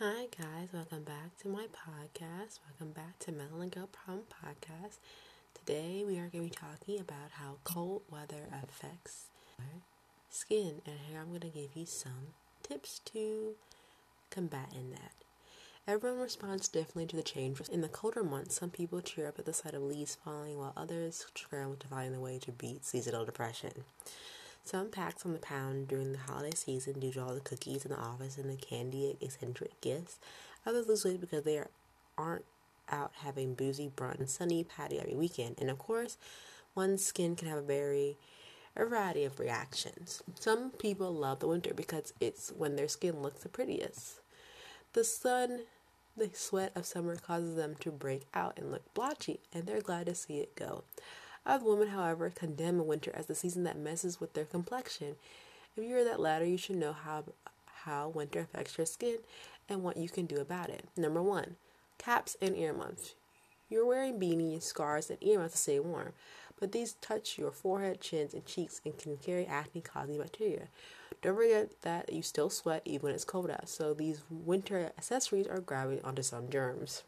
[0.00, 0.70] Hi, guys.
[0.72, 2.58] Welcome back to my podcast.
[2.68, 4.96] Welcome back to Melanin Girl Problem Podcast.
[5.56, 9.26] Today, we are going to be talking about how cold weather affects
[9.60, 9.82] our
[10.30, 12.34] skin, and here I'm going to give you some
[12.64, 13.54] tips to
[14.30, 15.12] combat in that.
[15.86, 17.60] Everyone responds differently to the change.
[17.70, 20.72] In the colder months, some people cheer up at the sight of leaves falling, while
[20.76, 23.84] others scramble to find a way to beat seasonal depression.
[24.64, 27.90] Some packs on the pound during the holiday season due to all the cookies in
[27.90, 30.18] the office and the candy eccentric gifts.
[30.64, 31.70] Others lose weight because they are,
[32.16, 32.46] aren't
[32.90, 35.56] out having boozy, brunch, sunny patio every weekend.
[35.60, 36.16] And of course,
[36.74, 38.16] one's skin can have a very
[38.76, 40.22] a variety of reactions.
[40.34, 44.20] Some people love the winter because it's when their skin looks the prettiest.
[44.94, 45.60] The sun,
[46.16, 50.06] the sweat of summer causes them to break out and look blotchy, and they're glad
[50.06, 50.84] to see it go.
[51.46, 55.16] Other women, however, condemn winter as the season that messes with their complexion.
[55.76, 57.24] If you're that latter, you should know how
[57.84, 59.18] how winter affects your skin
[59.68, 60.88] and what you can do about it.
[60.96, 61.56] Number one,
[61.98, 63.14] caps and earmuffs.
[63.68, 66.12] You're wearing beanies, scarves, and earmuffs to stay warm,
[66.58, 70.68] but these touch your forehead, chins, and cheeks and can carry acne causing bacteria.
[71.22, 75.46] Don't forget that you still sweat even when it's cold out, so these winter accessories
[75.46, 77.02] are grabbing onto some germs.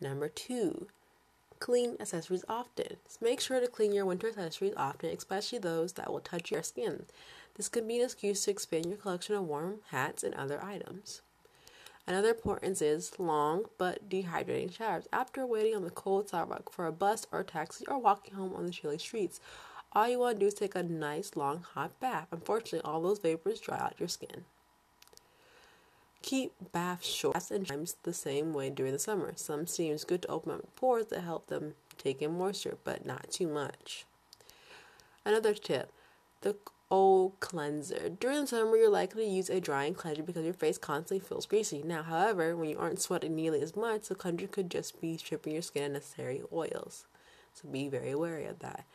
[0.00, 0.86] Number two,
[1.62, 2.96] Clean accessories often.
[3.20, 7.04] Make sure to clean your winter accessories often, especially those that will touch your skin.
[7.54, 11.22] This can be an excuse to expand your collection of warm hats and other items.
[12.04, 15.06] Another importance is long but dehydrating showers.
[15.12, 18.66] After waiting on the cold sidewalk for a bus or taxi or walking home on
[18.66, 19.38] the chilly streets,
[19.92, 22.26] all you want to do is take a nice long hot bath.
[22.32, 24.46] Unfortunately, all those vapors dry out your skin.
[26.32, 29.34] Keep baths short and times the same way during the summer.
[29.36, 33.30] Some steams good to open up pores that help them take in moisture, but not
[33.30, 34.06] too much.
[35.26, 35.92] Another tip
[36.40, 36.56] the
[36.90, 38.08] old cleanser.
[38.08, 41.44] During the summer, you're likely to use a drying cleanser because your face constantly feels
[41.44, 41.82] greasy.
[41.82, 45.52] Now, however, when you aren't sweating nearly as much, the cleanser could just be stripping
[45.52, 47.04] your skin of necessary oils.
[47.52, 48.86] So be very wary of that.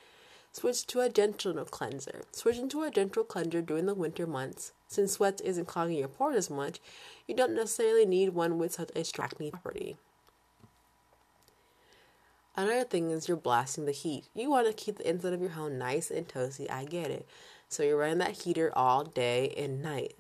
[0.58, 2.24] Switch to a gentle cleanser.
[2.32, 6.36] Switching to a gentle cleanser during the winter months, since sweat isn't clogging your pores
[6.36, 6.80] as much,
[7.28, 9.98] you don't necessarily need one with such a strong property.
[12.56, 14.30] Another thing is you're blasting the heat.
[14.34, 17.28] You want to keep the inside of your home nice and toasty, I get it.
[17.70, 20.16] So you're running that heater all day and night.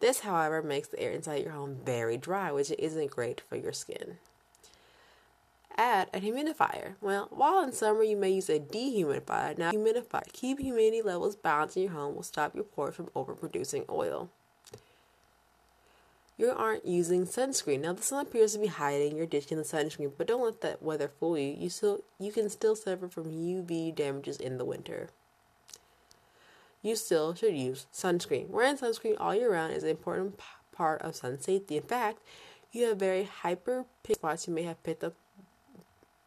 [0.00, 3.72] This, however, makes the air inside your home very dry, which isn't great for your
[3.72, 4.18] skin.
[5.76, 6.94] Add a humidifier.
[7.00, 10.32] Well, while in summer you may use a dehumidifier, now humidifier.
[10.32, 14.30] Keep humidity levels balanced in your home will stop your pores from overproducing oil
[16.36, 17.80] you aren't using sunscreen.
[17.80, 20.82] Now the sun appears to be hiding, you're ditching the sunscreen, but don't let that
[20.82, 21.56] weather fool you.
[21.58, 25.10] You still you can still suffer from UV damages in the winter.
[26.82, 28.48] You still should use sunscreen.
[28.48, 30.40] Wearing sunscreen all year round is an important
[30.72, 31.76] part of sun safety.
[31.76, 32.18] In fact,
[32.72, 34.48] you have very hyper spots.
[34.48, 35.14] You may have picked up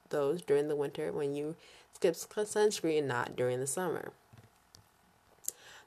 [0.09, 1.55] those during the winter when you
[1.93, 4.11] skip sunscreen not during the summer.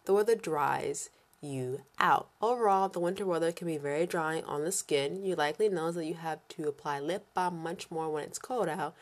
[0.04, 1.10] The weather dries
[1.40, 2.28] you out.
[2.42, 5.24] Overall, the winter weather can be very drying on the skin.
[5.24, 8.68] You likely know that you have to apply lip balm much more when it's cold
[8.68, 8.94] out,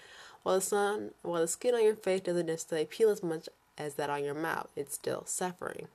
[0.42, 3.94] while the sun, while the skin on your face doesn't necessarily peel as much as
[3.94, 4.68] that on your mouth.
[4.76, 5.88] It's still suffering.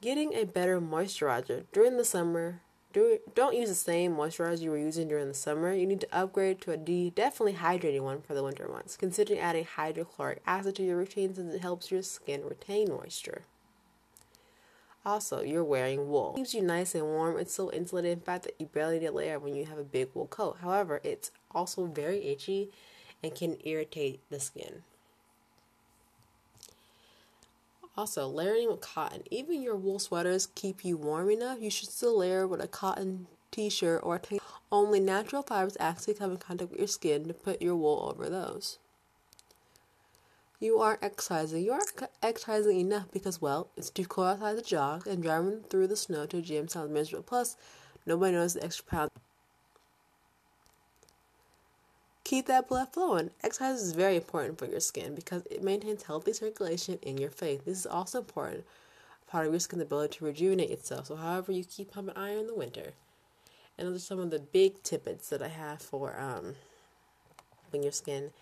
[0.00, 2.60] Getting a better moisturizer during the summer.
[2.94, 5.72] Do, don't use the same moisturizer you were using during the summer.
[5.74, 8.96] You need to upgrade to a definitely hydrating one for the winter months.
[8.96, 13.42] Considering adding hydrochloric acid to your routine since it helps your skin retain moisture.
[15.04, 16.34] Also, you're wearing wool.
[16.34, 17.36] It keeps you nice and warm.
[17.36, 19.84] It's so insulated, in fact, that you barely need a layer when you have a
[19.84, 20.58] big wool coat.
[20.62, 22.70] However, it's also very itchy
[23.24, 24.84] and can irritate the skin.
[27.96, 29.22] Also, layering with cotton.
[29.30, 31.60] Even your wool sweaters keep you warm enough.
[31.60, 34.40] You should still layer with a cotton t-shirt or t-
[34.72, 38.28] only natural fibers actually come in contact with your skin to put your wool over
[38.28, 38.78] those
[40.64, 41.62] you aren't exercising.
[41.62, 45.88] You aren't exercising enough because, well, it's too cold outside to jog, and driving through
[45.88, 47.24] the snow to a gym sounds miserable.
[47.24, 47.56] Plus,
[48.06, 49.10] nobody knows the extra pound.
[52.34, 53.30] Keep that blood flowing.
[53.44, 57.60] Exercise is very important for your skin because it maintains healthy circulation in your face.
[57.64, 58.64] This is also important
[59.28, 61.06] part of your skin's ability to rejuvenate itself.
[61.06, 62.94] So, however, you keep pumping iron in the winter.
[63.78, 66.56] And those are some of the big tidbits that I have for um,
[67.62, 68.32] helping your skin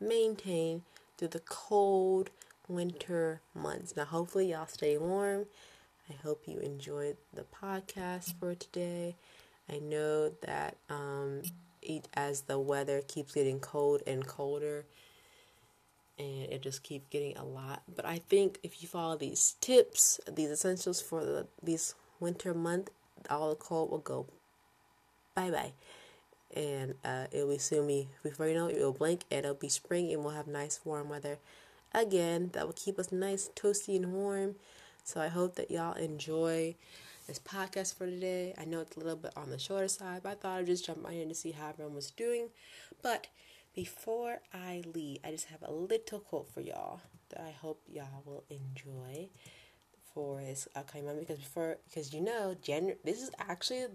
[0.00, 0.80] maintain
[1.18, 2.30] through the cold
[2.68, 3.94] winter months.
[3.94, 5.44] Now, hopefully, y'all stay warm.
[6.08, 9.14] I hope you enjoyed the podcast for today.
[9.70, 11.42] I know that um,
[12.14, 14.84] as the weather keeps getting cold and colder,
[16.18, 17.82] and it just keeps getting a lot.
[17.94, 22.90] But I think if you follow these tips, these essentials for the these winter month,
[23.28, 24.26] all the cold will go
[25.34, 25.72] bye bye.
[26.54, 29.70] And uh, it'll be soon be before you know it, it'll blink and it'll be
[29.70, 31.38] spring and we'll have nice warm weather
[31.94, 32.50] again.
[32.52, 34.56] That will keep us nice, toasty, and warm.
[35.02, 36.76] So I hope that y'all enjoy
[37.26, 38.54] this podcast for today.
[38.58, 40.86] I know it's a little bit on the shorter side, but I thought I'd just
[40.86, 42.48] jump on in to see how everyone was doing.
[43.02, 43.28] But
[43.74, 48.22] before I leave, I just have a little quote for y'all that I hope y'all
[48.24, 49.28] will enjoy
[50.14, 53.86] for this upcoming month because before because you know January this is actually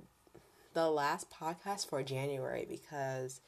[0.74, 3.40] the last podcast for January because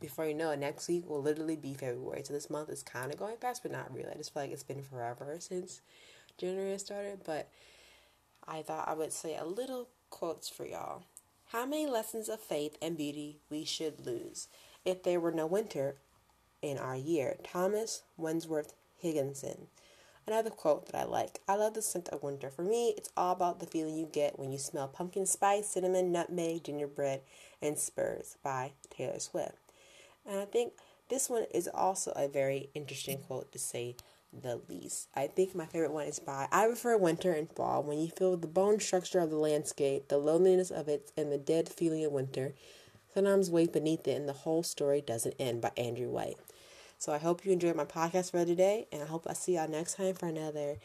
[0.00, 3.12] before you know it next week will literally be February so this month is kind
[3.12, 5.82] of going fast but not really I just feel like it's been forever since
[6.38, 7.50] January started but
[8.46, 11.04] I thought I would say a little quotes for y'all
[11.46, 14.48] how many lessons of faith and beauty we should lose
[14.84, 15.96] if there were no winter
[16.62, 19.68] in our year Thomas Wentworth Higginson
[20.26, 22.48] Another quote that I like I love the scent of winter.
[22.48, 26.12] For me, it's all about the feeling you get when you smell pumpkin spice, cinnamon,
[26.12, 27.20] nutmeg, gingerbread,
[27.60, 29.58] and spurs by Taylor Swift.
[30.26, 30.72] And I think
[31.10, 33.96] this one is also a very interesting quote to say
[34.42, 35.08] the least.
[35.14, 38.36] I think my favorite one is by I prefer winter and fall when you feel
[38.36, 42.12] the bone structure of the landscape, the loneliness of it, and the dead feeling of
[42.12, 42.54] winter.
[43.14, 46.42] Sometimes wait beneath it and the whole story doesn't end by Andrew Wyeth.
[46.98, 49.68] So I hope you enjoyed my podcast for today, and I hope I see y'all
[49.68, 50.78] next time for another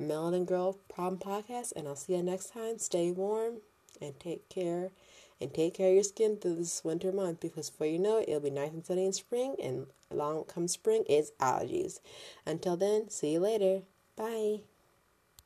[0.00, 1.72] Melanin Girl Problem podcast.
[1.74, 2.78] And I'll see you next time.
[2.78, 3.56] Stay warm
[4.00, 4.90] and take care,
[5.40, 8.28] and take care of your skin through this winter month because before you know it,
[8.28, 12.00] it'll be nice and sunny in spring, and along come spring is allergies.
[12.46, 13.82] Until then, see you later.
[14.16, 14.60] Bye.